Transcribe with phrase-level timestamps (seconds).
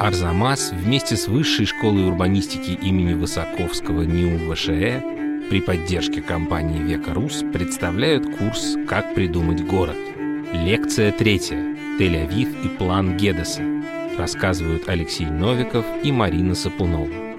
[0.00, 5.02] Арзамас вместе с Высшей школой урбанистики имени Высоковского НИУ ВШЭ
[5.50, 9.98] при поддержке компании «Века Рус» представляют курс «Как придумать город».
[10.54, 11.58] Лекция третья.
[11.98, 13.62] Тель-Авив и план Гедеса.
[14.16, 17.29] Рассказывают Алексей Новиков и Марина Сапунова.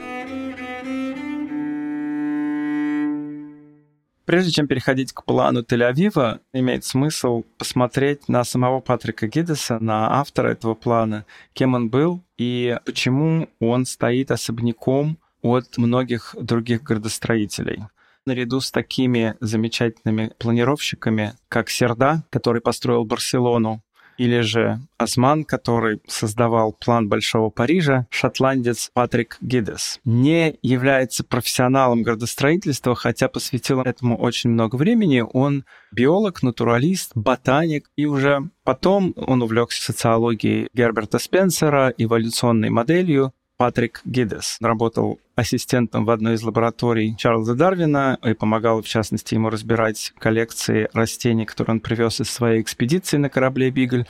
[4.31, 10.51] Прежде чем переходить к плану Тель-Авива, имеет смысл посмотреть на самого Патрика Гидеса, на автора
[10.51, 17.83] этого плана, кем он был и почему он стоит особняком от многих других градостроителей.
[18.25, 23.83] Наряду с такими замечательными планировщиками, как Серда, который построил Барселону,
[24.17, 32.95] или же Осман, который создавал план Большого Парижа, шотландец Патрик Гидес, не является профессионалом градостроительства,
[32.95, 35.23] хотя посвятил этому очень много времени.
[35.33, 44.01] Он биолог, натуралист, ботаник, и уже потом он увлекся социологией Герберта Спенсера, эволюционной моделью, Патрик
[44.05, 44.57] Гидес.
[44.59, 50.89] Работал ассистентом в одной из лабораторий Чарльза Дарвина и помогал, в частности, ему разбирать коллекции
[50.93, 54.07] растений, которые он привез из своей экспедиции на корабле «Бигль».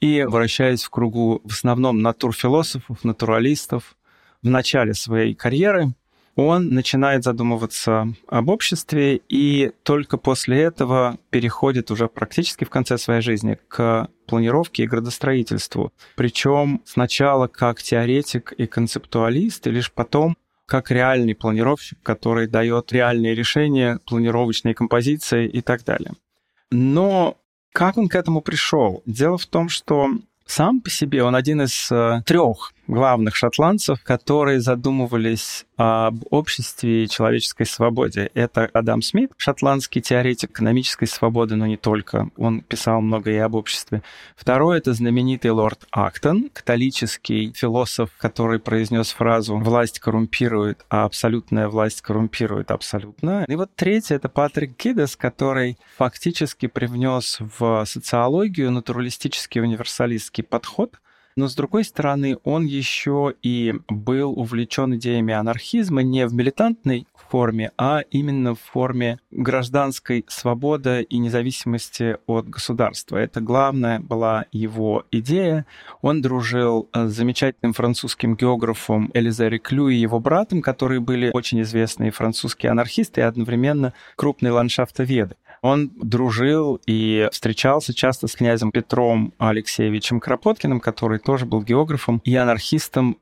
[0.00, 3.96] И, вращаясь в кругу в основном натурфилософов, натуралистов,
[4.42, 5.92] в начале своей карьеры
[6.36, 13.22] он начинает задумываться об обществе и только после этого переходит уже практически в конце своей
[13.22, 15.92] жизни к планировке и градостроительству.
[16.14, 23.34] Причем сначала как теоретик и концептуалист, и лишь потом как реальный планировщик, который дает реальные
[23.34, 26.12] решения, планировочные композиции и так далее.
[26.70, 27.38] Но
[27.72, 29.02] как он к этому пришел?
[29.06, 30.10] Дело в том, что
[30.44, 37.08] сам по себе он один из э, трех главных шотландцев, которые задумывались об обществе и
[37.08, 38.30] человеческой свободе.
[38.34, 42.30] Это Адам Смит, шотландский теоретик экономической свободы, но не только.
[42.36, 44.02] Он писал много и об обществе.
[44.36, 52.00] Второй— это знаменитый лорд Актон, католический философ, который произнес фразу «власть коррумпирует, а абсолютная власть
[52.00, 53.44] коррумпирует абсолютно».
[53.48, 60.98] И вот третий— это Патрик Гидес, который фактически привнес в социологию натуралистический универсалистский подход—
[61.36, 67.72] но с другой стороны, он еще и был увлечен идеями анархизма не в милитантной форме,
[67.76, 73.18] а именно в форме гражданской свободы и независимости от государства.
[73.18, 75.66] Это главная была его идея.
[76.00, 82.12] Он дружил с замечательным французским географом Элизе Реклю и его братом, которые были очень известные
[82.12, 85.36] французские анархисты и одновременно крупные ландшафтоведы.
[85.66, 92.36] Он дружил и встречался часто с князем Петром Алексеевичем Кропоткиным, который тоже был географом и
[92.36, 93.18] анархистом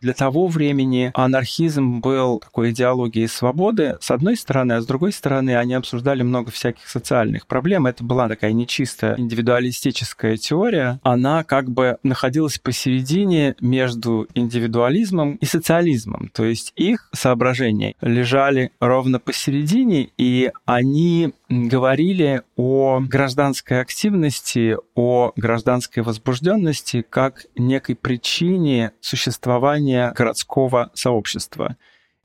[0.00, 5.56] для того времени анархизм был такой идеологией свободы, с одной стороны, а с другой стороны,
[5.56, 7.86] они обсуждали много всяких социальных проблем.
[7.86, 11.00] Это была такая нечистая индивидуалистическая теория.
[11.02, 16.30] Она как бы находилась посередине между индивидуализмом и социализмом.
[16.32, 26.02] То есть их соображения лежали ровно посередине, и они говорили о гражданской активности, о гражданской
[26.02, 31.76] возбужденности как некой причине существования городского сообщества.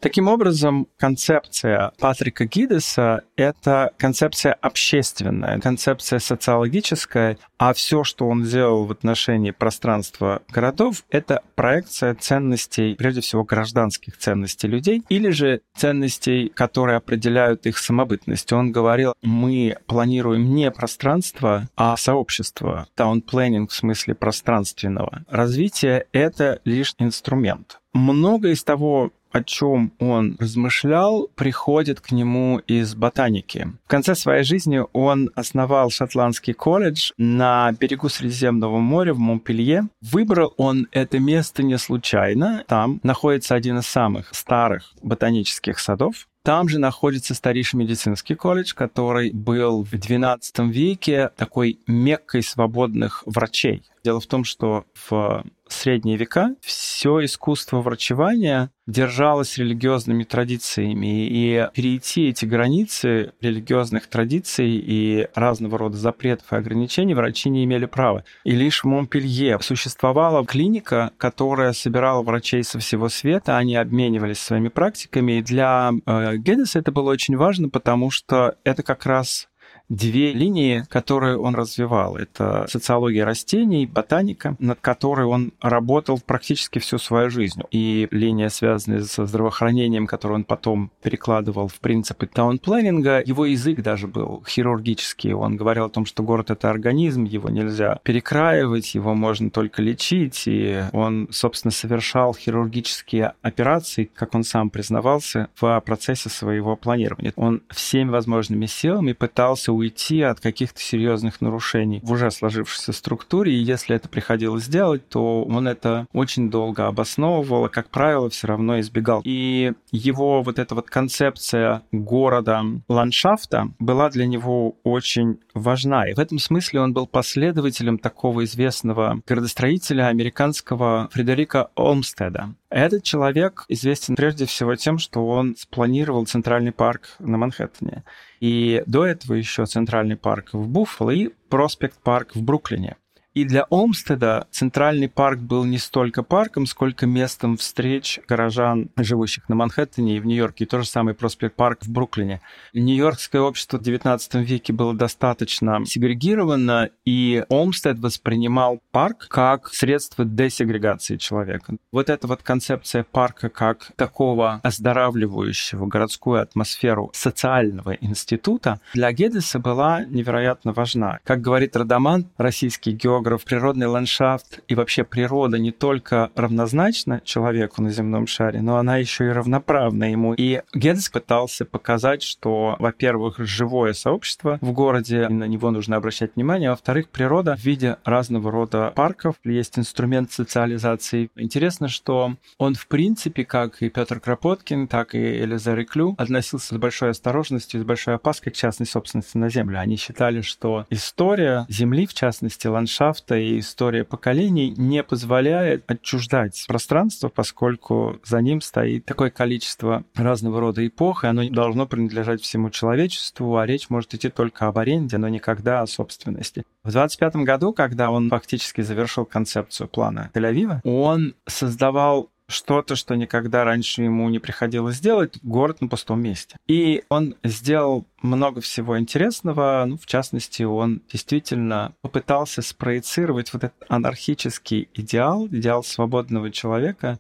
[0.04, 8.84] Таким образом, концепция Патрика Гидеса— это концепция общественная, концепция социологическая, а все, что он сделал
[8.84, 16.50] в отношении пространства городов, это проекция ценностей, прежде всего гражданских ценностей людей, или же ценностей,
[16.50, 18.52] которые определяют их самобытность.
[18.52, 22.88] Он говорил, мы планируем не пространство, а сообщество.
[22.98, 25.24] Planning в смысле пространственного.
[25.30, 27.80] Развитие— это лишь инструмент.
[27.94, 33.68] Много из того, о чем он размышлял, приходит к нему из ботаники.
[33.86, 39.90] В конце своей жизни он основал шотландский колледж на берегу Средиземного моря в Монпелье.
[40.02, 42.64] Выбрал он это место не случайно.
[42.68, 46.28] Там находится один из самых старых ботанических садов.
[46.44, 53.84] Там же находится старейший медицинский колледж, который был в XII веке такой меккой свободных врачей.
[54.04, 62.30] Дело в том, что в средние века все искусство врачевания держалось религиозными традициями, и перейти
[62.30, 68.26] эти границы религиозных традиций и разного рода запретов и ограничений врачи не имели права.
[68.44, 74.68] И лишь в Монпелье существовала клиника, которая собирала врачей со всего света, они обменивались своими
[74.68, 79.50] практиками, и для э, Гедеса это было очень важно, потому что это как раз
[79.96, 82.18] две линии, которые он развивал.
[82.18, 87.62] Это социология растений, ботаника, над которой он работал практически всю свою жизнь.
[87.72, 94.08] И линия, связанная со здравоохранением, которую он потом перекладывал в принципы таунпланинга, его язык даже
[94.08, 95.34] был хирургический.
[95.34, 100.44] Он говорил о том, что город— это организм, его нельзя перекраивать, его можно только лечить.
[100.48, 107.34] И он, собственно, совершал хирургические операции, как он сам признавался, в процессе своего планирования.
[107.36, 113.64] Он всеми возможными силами пытался уйти от каких-то серьезных нарушений в уже сложившейся структуре, и
[113.64, 118.80] если это приходилось делать, то он это очень долго обосновывал, а, как правило, все равно
[118.80, 119.22] избегал.
[119.24, 126.10] И его вот эта вот концепция города, ландшафта была для него очень важна.
[126.10, 132.56] И в этом смысле он был последователем такого известного градостроителя американского Фредерика Олмстеда.
[132.70, 138.04] Этот человек известен прежде всего тем, что он спланировал центральный парк на Манхэттене.
[138.40, 142.98] И до этого еще центральный парк в Буффало и проспект парк в Бруклине.
[143.34, 149.56] И для Олмстеда центральный парк был не столько парком, сколько местом встреч горожан, живущих на
[149.56, 150.66] Манхэттене и в Нью-Йорке.
[150.66, 152.42] И то же самое проспект Парк в Бруклине.
[152.74, 161.18] Нью-Йоркское общество в XIX веке было достаточно сегрегировано, и Олмстед воспринимал парк как средство десегрегации
[161.18, 161.76] человека.
[161.92, 170.04] Вот эта вот концепция парка как такого оздоравливающего городскую атмосферу социального института для Гедеса была
[170.04, 171.20] невероятно важна.
[171.24, 177.82] Как говорит Радаман, российский географ, географ, природный ландшафт и вообще природа не только равнозначна человеку
[177.82, 180.34] на земном шаре, но она еще и равноправна ему.
[180.34, 186.70] И Гедес пытался показать, что, во-первых, живое сообщество в городе, на него нужно обращать внимание,
[186.70, 191.30] а во-вторых, природа в виде разного рода парков, есть инструмент социализации.
[191.38, 196.78] Интересно, что он, в принципе, как и Петр Кропоткин, так и Элизар Клю, относился с
[196.78, 199.80] большой осторожностью с большой опаской к частной собственности на землю.
[199.80, 206.66] Они считали, что история Земли, в частности, ландшафт, ландшафта и история поколений не позволяет отчуждать
[206.68, 212.70] пространство, поскольку за ним стоит такое количество разного рода эпох, и оно должно принадлежать всему
[212.70, 216.64] человечеству, а речь может идти только об аренде, но никогда о собственности.
[216.84, 223.64] В 25 году, когда он фактически завершил концепцию плана Тель-Авива, он создавал что-то, что никогда
[223.64, 226.58] раньше ему не приходилось делать, город на пустом месте.
[226.68, 229.84] И он сделал много всего интересного.
[229.86, 237.20] Ну, в частности, он действительно попытался спроецировать вот этот анархический идеал, идеал свободного человека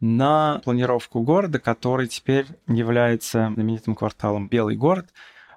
[0.00, 5.08] на планировку города, который теперь является знаменитым кварталом Белый город,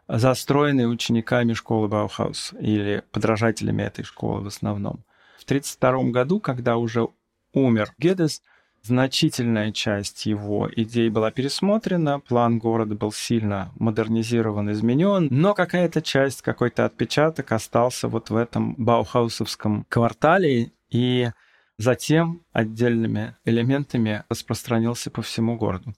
[0.08, 5.04] застроенный учениками школы Баухаус или подражателями этой школы в основном.
[5.40, 7.08] В 1932 году, когда уже
[7.54, 8.42] умер Гедес,
[8.84, 16.42] Значительная часть его идей была пересмотрена, план города был сильно модернизирован, изменен, но какая-то часть,
[16.42, 21.30] какой-то отпечаток остался вот в этом баухаусовском квартале, и
[21.78, 25.94] затем отдельными элементами распространился по всему городу.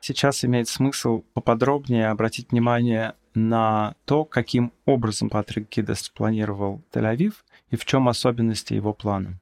[0.00, 7.34] Сейчас имеет смысл поподробнее обратить внимание на то, каким образом Патрик Гидес планировал Тель-Авив
[7.70, 9.40] и в чем особенности его плана.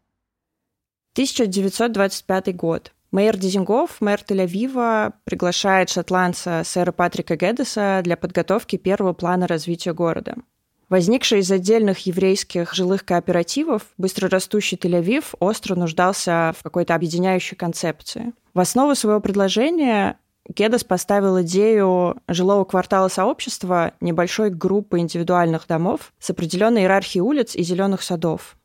[1.16, 2.92] 1925 год.
[3.10, 10.34] Мэр Дизингов, мэр Тель-Авива, приглашает шотландца сэра Патрика Гедеса для подготовки первого плана развития города.
[10.90, 18.34] Возникший из отдельных еврейских жилых кооперативов, быстрорастущий Тель-Авив остро нуждался в какой-то объединяющей концепции.
[18.52, 26.28] В основу своего предложения Гедес поставил идею жилого квартала сообщества небольшой группы индивидуальных домов с
[26.28, 28.58] определенной иерархией улиц и зеленых садов.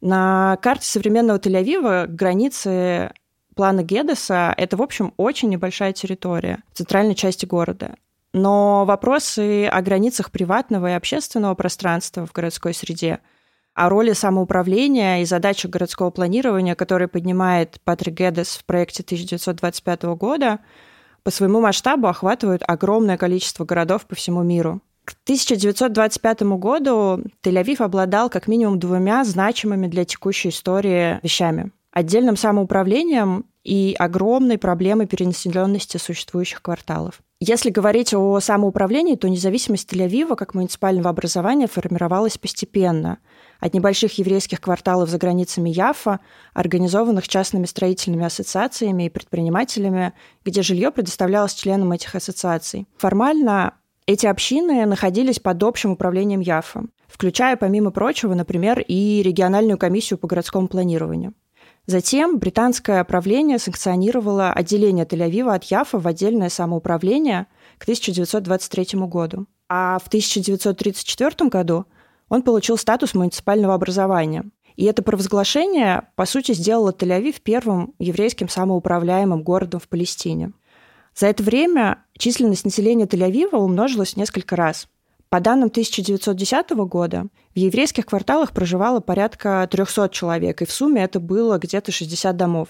[0.00, 3.12] На карте современного Тель-Авива границы
[3.54, 7.96] плана Гедеса— это, в общем, очень небольшая территория в центральной части города.
[8.32, 13.20] Но вопросы о границах приватного и общественного пространства в городской среде,
[13.72, 20.60] о роли самоуправления и задачах городского планирования, которые поднимает Патрик Гедес в проекте 1925 года,
[21.22, 24.82] по своему масштабу охватывают огромное количество городов по всему миру.
[25.06, 31.70] К 1925 году Тель-Авив обладал как минимум двумя значимыми для текущей истории вещами.
[31.92, 37.20] Отдельным самоуправлением и огромной проблемой перенаселенности существующих кварталов.
[37.38, 43.18] Если говорить о самоуправлении, то независимость Тель-Авива как муниципального образования формировалась постепенно.
[43.60, 46.18] От небольших еврейских кварталов за границами Яфа,
[46.52, 52.88] организованных частными строительными ассоциациями и предпринимателями, где жилье предоставлялось членам этих ассоциаций.
[52.98, 53.74] Формально
[54.06, 60.28] эти общины находились под общим управлением ЯФа, включая, помимо прочего, например, и региональную комиссию по
[60.28, 61.34] городскому планированию.
[61.86, 67.46] Затем британское правление санкционировало отделение Тель-Авива от Яфа в отдельное самоуправление
[67.78, 69.46] к 1923 году.
[69.68, 71.86] А в 1934 году
[72.28, 74.44] он получил статус муниципального образования.
[74.74, 80.52] И это провозглашение, по сути, сделало Тель-Авив первым еврейским самоуправляемым городом в Палестине.
[81.16, 84.86] За это время численность населения Тель-Авива умножилась несколько раз.
[85.30, 91.18] По данным 1910 года, в еврейских кварталах проживало порядка 300 человек, и в сумме это
[91.18, 92.68] было где-то 60 домов.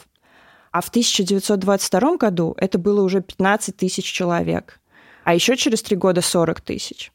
[0.71, 4.81] А в 1922 году это было уже 15 тысяч человек,
[5.25, 7.13] а еще через три года 40 тысяч.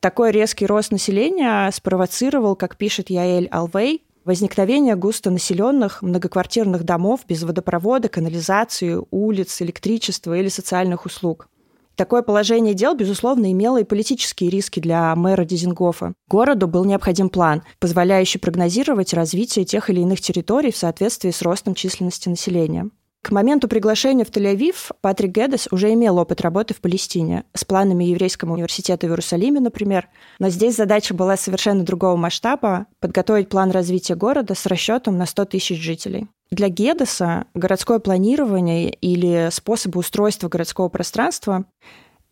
[0.00, 8.08] Такой резкий рост населения спровоцировал, как пишет Яэль Алвей, возникновение густонаселенных многоквартирных домов без водопровода,
[8.08, 11.48] канализации, улиц, электричества или социальных услуг.
[11.94, 16.12] Такое положение дел, безусловно, имело и политические риски для мэра Дизингофа.
[16.28, 21.74] Городу был необходим план, позволяющий прогнозировать развитие тех или иных территорий в соответствии с ростом
[21.74, 22.90] численности населения.
[23.26, 28.04] К моменту приглашения в Тель-Авив Патрик Гедес уже имел опыт работы в Палестине с планами
[28.04, 30.08] Еврейского университета в Иерусалиме, например.
[30.38, 35.44] Но здесь задача была совершенно другого масштаба– подготовить план развития города с расчетом на 100
[35.46, 36.28] тысяч жителей.
[36.52, 41.64] Для Гедеса городское планирование или способы устройства городского пространства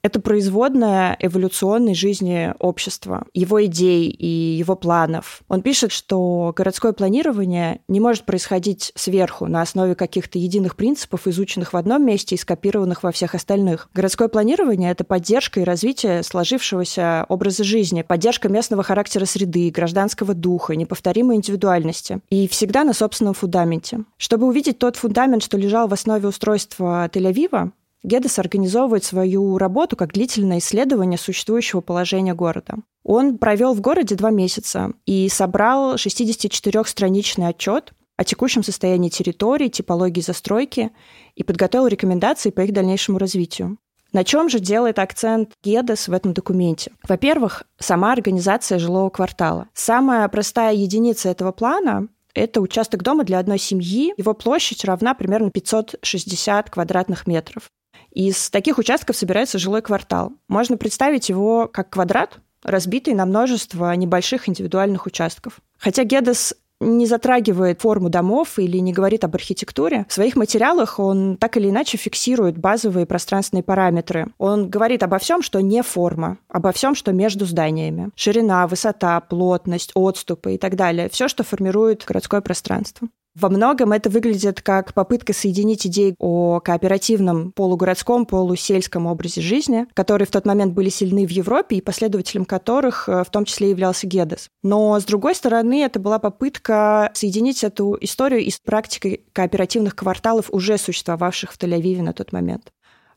[0.04, 5.40] это производная эволюционной жизни общества, его идей и его планов.
[5.48, 11.72] Он пишет, что городское планирование не может происходить сверху на основе каких-то единых принципов, изученных
[11.72, 13.88] в одном месте и скопированных во всех остальных.
[13.94, 20.76] Городское планирование— это поддержка и развитие сложившегося образа жизни, поддержка местного характера среды, гражданского духа,
[20.76, 22.20] неповторимой индивидуальности.
[22.28, 24.00] И всегда на собственном фундаменте.
[24.18, 27.70] Чтобы увидеть тот фундамент, что лежал в основе устройства Тель-Авива,
[28.04, 32.76] Гедес организовывает свою работу как длительное исследование существующего положения города.
[33.02, 40.20] Он провел в городе два месяца и собрал 64-страничный отчет о текущем состоянии территории, типологии
[40.20, 40.92] застройки
[41.34, 43.78] и подготовил рекомендации по их дальнейшему развитию.
[44.12, 46.92] На чем же делает акцент Гедес в этом документе?
[47.08, 49.68] Во-первых, сама организация жилого квартала.
[49.72, 54.12] Самая простая единица этого плана это участок дома для одной семьи.
[54.16, 57.70] Его площадь равна примерно 560 квадратных метров.
[58.14, 60.32] Из таких участков собирается жилой квартал.
[60.48, 65.58] Можно представить его как квадрат, разбитый на множество небольших индивидуальных участков.
[65.78, 70.06] Хотя Гедес не затрагивает форму домов или не говорит об архитектуре.
[70.08, 74.28] В своих материалах он так или иначе фиксирует базовые пространственные параметры.
[74.38, 78.10] Он говорит обо всем, что не форма, обо всем, что между зданиями.
[78.14, 81.08] Ширина, высота, плотность, отступы и так далее.
[81.08, 83.08] Все, что формирует городское пространство.
[83.34, 90.26] Во многом это выглядит как попытка соединить идеи о кооперативном полугородском, полусельском образе жизни, которые
[90.26, 94.06] в тот момент были сильны в Европе и последователем которых э, в том числе являлся
[94.06, 94.50] Гедес.
[94.62, 100.46] Но, с другой стороны, это была попытка соединить эту историю и с практикой кооперативных кварталов,
[100.50, 102.70] уже существовавших в Тель-Авиве на тот момент.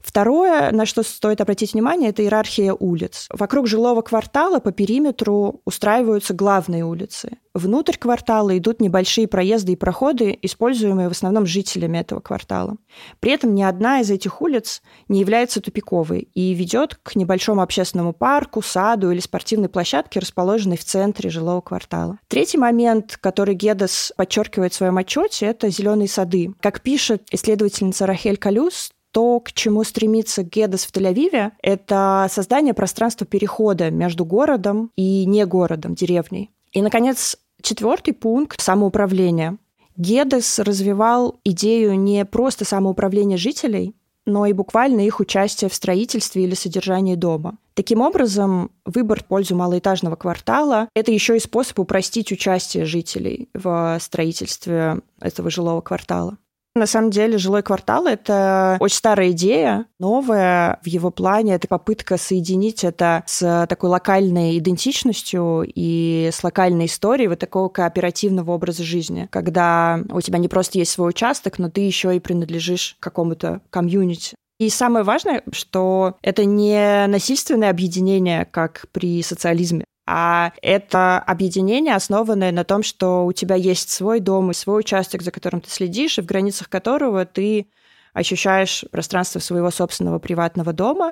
[0.07, 3.27] Второе, на что стоит обратить внимание, это иерархия улиц.
[3.29, 7.39] Вокруг жилого квартала по периметру устраиваются главные улицы.
[7.53, 12.77] Внутрь квартала идут небольшие проезды и проходы, используемые в основном жителями этого квартала.
[13.19, 18.13] При этом ни одна из этих улиц не является тупиковой и ведет к небольшому общественному
[18.13, 22.17] парку, саду или спортивной площадке, расположенной в центре жилого квартала.
[22.29, 26.53] Третий момент, который Гедес подчеркивает в своем отчете, это зеленые сады.
[26.61, 33.25] Как пишет исследовательница Рахель Калюс, то, к чему стремится Гедес в Тель-Авиве, это создание пространства
[33.25, 36.51] перехода между городом и не городом, деревней.
[36.71, 39.57] И, наконец, четвертый пункт– самоуправление.
[39.95, 43.95] Гедес развивал идею не просто самоуправления жителей,
[44.27, 47.57] но и буквально их участие в строительстве или содержании дома.
[47.73, 53.97] Таким образом, выбор в пользу малоэтажного квартала– это еще и способ упростить участие жителей в
[54.01, 56.37] строительстве этого жилого квартала.
[56.77, 61.55] На самом деле жилой квартал— это очень старая идея, новая в его плане.
[61.55, 68.51] Это попытка соединить это с такой локальной идентичностью и с локальной историей вот такого кооперативного
[68.51, 72.96] образа жизни, когда у тебя не просто есть свой участок, но ты еще и принадлежишь
[73.00, 74.36] какому-то комьюнити.
[74.60, 82.53] И самое важное, что это не насильственное объединение, как при социализме а это объединение, основанное
[82.53, 86.17] на том, что у тебя есть свой дом и свой участок, за которым ты следишь,
[86.17, 87.67] и в границах которого ты
[88.13, 91.11] ощущаешь пространство своего собственного приватного дома,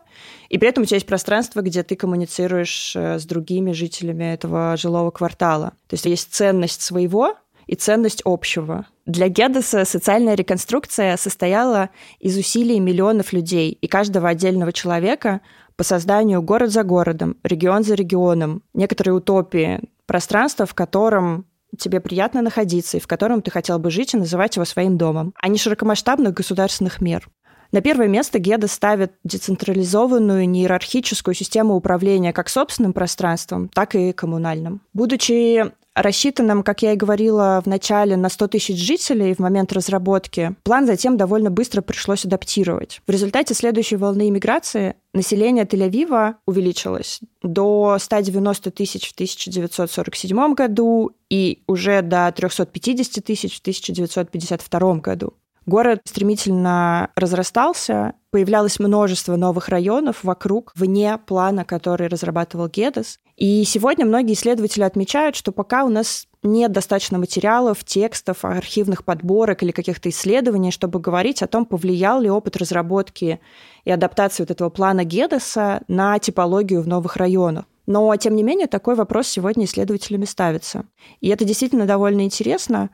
[0.50, 4.76] и при этом у тебя есть пространство, где ты коммуницируешь э, с другими жителями этого
[4.78, 5.74] жилого квартала.
[5.88, 7.36] То есть есть ценность своего
[7.68, 8.88] и ценность общего.
[9.06, 15.42] Для Гедеса социальная реконструкция состояла из усилий миллионов людей и каждого отдельного человека
[15.78, 21.46] по созданию город за городом, регион за регионом, некоторые утопии, пространство, в котором
[21.78, 25.34] тебе приятно находиться и в котором ты хотел бы жить и называть его своим домом,
[25.40, 27.30] а не широкомасштабных государственных мер.
[27.72, 34.82] На первое место Геда ставит децентрализованную неиерархическую систему управления как собственным пространством, так и коммунальным.
[34.94, 40.56] Будучи рассчитанным, как я и говорила в начале, на 100 тысяч жителей в момент разработки,
[40.64, 43.02] план затем довольно быстро пришлось адаптировать.
[43.08, 51.64] В результате следующей волны иммиграции население Тель-Авива увеличилось до 190 тысяч в 1947 году и
[51.68, 55.34] уже до 350 тысяч в 1952 году.
[55.66, 63.20] Город стремительно разрастался, появлялось множество новых районов вокруг, вне плана, который разрабатывал Гедес.
[63.36, 69.64] И сегодня многие исследователи отмечают, что пока у нас нет достаточно материалов, текстов, архивных подборок
[69.64, 73.40] или каких-то исследований, чтобы говорить о том, повлиял ли опыт разработки
[73.84, 77.66] и адаптации вот этого плана Гедеса на типологию в новых районах.
[77.88, 80.86] Но, тем не менее, такой вопрос сегодня исследователями ставится.
[81.22, 82.90] И это действительно довольно интересно,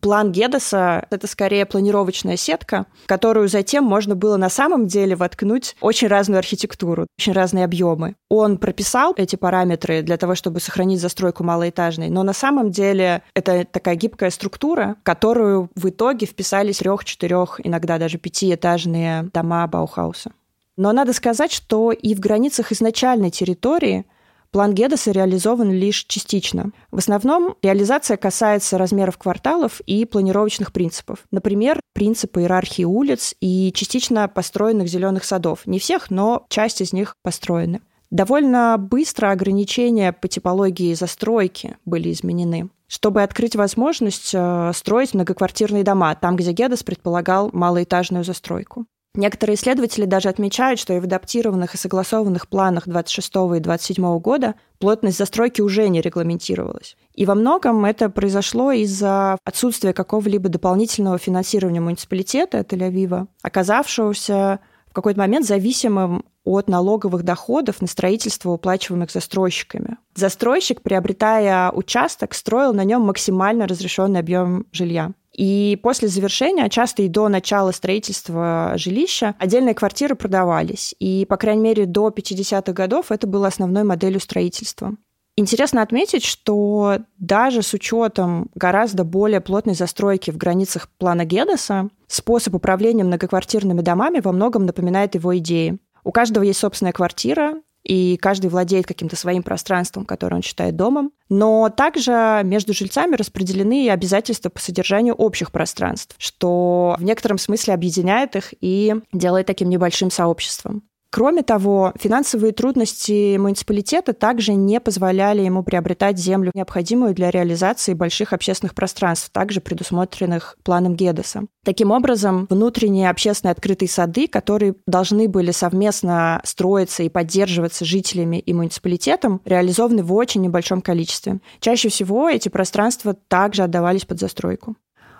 [0.00, 6.08] план Гедеса— это скорее планировочная сетка, которую затем можно было на самом деле воткнуть очень
[6.08, 8.16] разную архитектуру, очень разные объемы.
[8.28, 13.64] Он прописал эти параметры для того, чтобы сохранить застройку малоэтажной, но на самом деле это
[13.64, 20.32] такая гибкая структура, которую в итоге вписались трех, четырех, иногда даже пятиэтажные дома Баухауса.
[20.76, 24.06] Но надо сказать, что и в границах изначальной территории
[24.52, 26.72] План Гедеса реализован лишь частично.
[26.90, 31.20] В основном реализация касается размеров кварталов и планировочных принципов.
[31.30, 35.66] Например, принципы иерархии улиц и частично построенных зеленых садов.
[35.66, 37.80] Не всех, но часть из них построены.
[38.10, 46.14] Довольно быстро ограничения по типологии застройки были изменены чтобы открыть возможность э, строить многоквартирные дома
[46.14, 48.84] там, где Гедес предполагал малоэтажную застройку.
[49.14, 54.54] Некоторые исследователи даже отмечают, что и в адаптированных и согласованных планах 26 и 27 года
[54.78, 56.96] плотность застройки уже не регламентировалась.
[57.14, 65.20] И во многом это произошло из-за отсутствия какого-либо дополнительного финансирования муниципалитета Тель-Авива, оказавшегося в какой-то
[65.20, 69.98] момент зависимым от налоговых доходов на строительство, уплачиваемых застройщиками.
[70.14, 75.12] Застройщик, приобретая участок, строил на нем максимально разрешенный объем жилья.
[75.32, 80.94] И после завершения, часто и до начала строительства жилища, отдельные квартиры продавались.
[80.98, 84.96] И, по крайней мере, до 50-х годов это было основной моделью строительства.
[85.34, 92.54] Интересно отметить, что даже с учетом гораздо более плотной застройки в границах плана Гедеса, способ
[92.54, 95.78] управления многоквартирными домами во многом напоминает его идеи.
[96.04, 97.54] У каждого есть собственная квартира,
[97.84, 101.12] и каждый владеет каким-то своим пространством, которое он считает домом.
[101.28, 107.74] Но также между жильцами распределены и обязательства по содержанию общих пространств, что в некотором смысле
[107.74, 110.82] объединяет их и делает таким небольшим сообществом.
[111.14, 118.32] Кроме того, финансовые трудности муниципалитета также не позволяли ему приобретать землю, необходимую для реализации больших
[118.32, 121.42] общественных пространств, также предусмотренных планом Гедеса.
[121.66, 128.54] Таким образом, внутренние общественные открытые сады, которые должны были совместно строиться и поддерживаться жителями и
[128.54, 131.40] муниципалитетом, реализованы в очень небольшом количестве.
[131.60, 134.76] Чаще всего эти пространства также отдавались под застройку.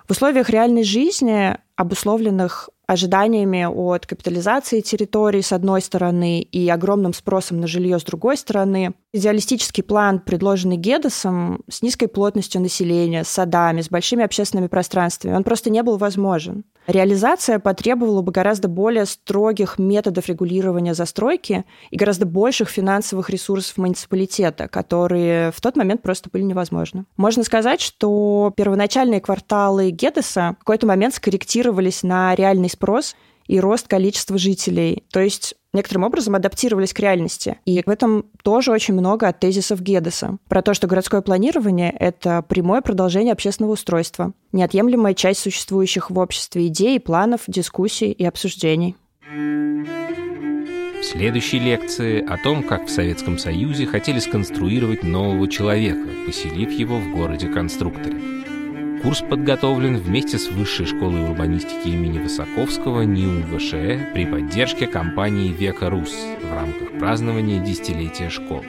[0.09, 7.61] В условиях реальной жизни, обусловленных ожиданиями от капитализации территорий с одной стороны и огромным спросом
[7.61, 8.93] на жилье с другой стороны.
[9.15, 15.45] Идеалистический план, предложенный Гедесом, с низкой плотностью населения, с садами, с большими общественными пространствами, он
[15.45, 16.65] просто не был возможен.
[16.87, 24.67] Реализация потребовала бы гораздо более строгих методов регулирования застройки и гораздо больших финансовых ресурсов муниципалитета,
[24.67, 27.05] которые в тот момент просто были невозможны.
[27.19, 33.15] Можно сказать, что первоначальные кварталы Гедеса в какой-то момент скорректировались на реальный спрос
[33.47, 35.05] и рост количества жителей.
[35.13, 37.59] То есть некоторым образом адаптировались к реальности.
[37.65, 40.39] И в этом тоже очень много от тезисов Гедеса.
[40.49, 46.67] Про то, что городское планирование— это прямое продолжение общественного устройства, неотъемлемая часть существующих в обществе
[46.67, 48.97] идей, планов, дискуссий и обсуждений.
[51.03, 56.99] В следующей лекции о том, как в Советском Союзе хотели сконструировать нового человека, поселив его
[56.99, 58.42] в городе-конструкторе.
[59.03, 65.91] Курс подготовлен вместе с Высшей школой урбанистики имени Высоковского НИУ ВШЭ при поддержке компании «Века
[65.91, 68.65] Рус» в рамках празднования десятилетия школы.